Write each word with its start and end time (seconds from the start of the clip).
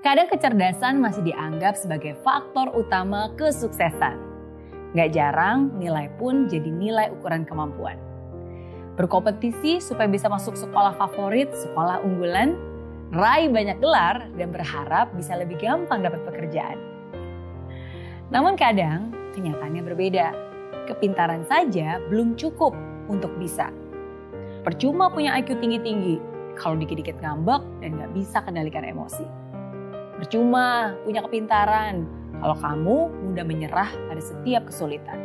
Kadang 0.00 0.32
kecerdasan 0.32 0.96
masih 0.96 1.20
dianggap 1.28 1.76
sebagai 1.76 2.16
faktor 2.24 2.72
utama 2.72 3.28
kesuksesan. 3.36 4.16
Gak 4.96 5.12
jarang 5.12 5.76
nilai 5.76 6.08
pun 6.16 6.48
jadi 6.48 6.72
nilai 6.72 7.12
ukuran 7.12 7.44
kemampuan. 7.44 8.00
Berkompetisi 8.96 9.76
supaya 9.76 10.08
bisa 10.08 10.32
masuk 10.32 10.56
sekolah 10.56 10.96
favorit, 10.96 11.52
sekolah 11.52 12.00
unggulan, 12.00 12.56
raih 13.12 13.52
banyak 13.52 13.76
gelar, 13.76 14.24
dan 14.40 14.48
berharap 14.48 15.12
bisa 15.12 15.36
lebih 15.36 15.60
gampang 15.60 16.00
dapat 16.00 16.24
pekerjaan. 16.24 16.80
Namun 18.32 18.56
kadang 18.56 19.12
kenyataannya 19.36 19.84
berbeda. 19.84 20.32
Kepintaran 20.88 21.44
saja 21.44 22.00
belum 22.08 22.40
cukup 22.40 22.72
untuk 23.12 23.36
bisa. 23.36 23.68
Percuma 24.64 25.12
punya 25.12 25.36
IQ 25.36 25.60
tinggi-tinggi 25.60 26.16
kalau 26.56 26.80
dikit-dikit 26.80 27.20
ngambek 27.20 27.60
dan 27.84 28.00
gak 28.00 28.10
bisa 28.16 28.40
kendalikan 28.40 28.88
emosi. 28.88 29.49
Percuma 30.20 30.92
punya 31.08 31.24
kepintaran 31.24 32.04
kalau 32.44 32.56
kamu 32.60 32.96
mudah 33.24 33.44
menyerah 33.48 33.88
pada 33.88 34.20
setiap 34.20 34.68
kesulitan. 34.68 35.16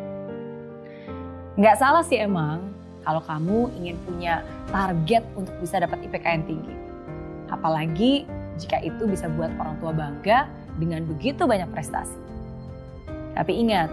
Nggak 1.59 1.75
salah 1.79 2.03
sih 2.03 2.15
emang 2.19 2.71
kalau 3.03 3.19
kamu 3.19 3.75
ingin 3.75 3.99
punya 4.07 4.39
target 4.71 5.27
untuk 5.35 5.51
bisa 5.59 5.83
dapat 5.83 5.99
IPK 6.07 6.25
yang 6.25 6.45
tinggi. 6.47 6.75
Apalagi 7.51 8.23
jika 8.55 8.79
itu 8.79 9.03
bisa 9.03 9.27
buat 9.27 9.51
orang 9.59 9.75
tua 9.83 9.91
bangga 9.91 10.47
dengan 10.79 11.03
begitu 11.03 11.43
banyak 11.43 11.67
prestasi. 11.75 12.15
Tapi 13.35 13.51
ingat, 13.51 13.91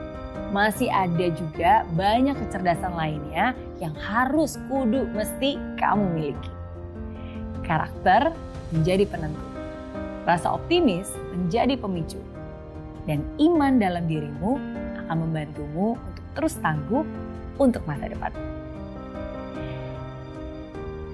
masih 0.55 0.87
ada 0.87 1.27
juga 1.35 1.83
banyak 1.99 2.39
kecerdasan 2.47 2.95
lainnya 2.95 3.59
yang 3.83 3.93
harus 3.99 4.55
kudu 4.71 5.11
mesti 5.11 5.59
kamu 5.83 6.05
miliki. 6.15 6.53
Karakter 7.67 8.31
menjadi 8.71 9.05
penentu. 9.11 9.52
Rasa 10.23 10.55
optimis 10.55 11.11
menjadi 11.35 11.75
pemicu. 11.75 12.21
Dan 13.07 13.27
iman 13.43 13.83
dalam 13.83 14.07
dirimu 14.07 14.55
akan 15.03 15.17
membantumu 15.27 15.99
untuk 15.99 16.27
terus 16.39 16.55
tangguh 16.63 17.03
untuk 17.59 17.83
masa 17.85 18.07
depan. 18.07 18.31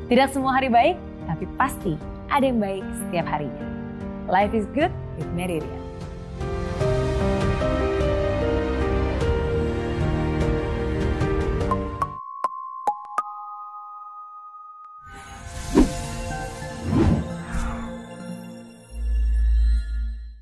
Tidak 0.09 0.28
semua 0.33 0.56
hari 0.56 0.69
baik, 0.73 0.97
tapi 1.28 1.45
pasti 1.56 1.97
ada 2.28 2.45
yang 2.45 2.61
baik 2.61 2.84
setiap 3.05 3.25
harinya. 3.28 3.67
Life 4.28 4.53
is 4.53 4.69
good 4.77 4.92
with 5.17 5.28
Mary 5.33 5.61